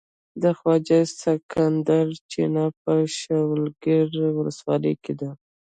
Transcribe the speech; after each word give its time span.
د 0.43 0.43
خواجه 0.57 0.99
سکندر 1.23 2.07
چينه 2.31 2.65
په 2.81 2.93
شولګرې 3.17 4.27
ولسوالۍ 4.37 4.95
کې 5.03 5.13
ده. 5.19 5.29